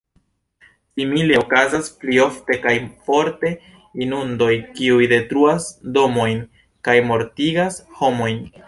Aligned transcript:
Simile 1.01 1.35
okazas 1.41 1.89
pli 2.03 2.17
ofte 2.23 2.57
kaj 2.63 2.73
forte 3.09 3.53
inundoj, 4.07 4.51
kiuj 4.79 5.09
detruas 5.15 5.71
domojn 6.01 6.45
kaj 6.89 6.99
mortigas 7.13 7.83
homojn. 8.03 8.47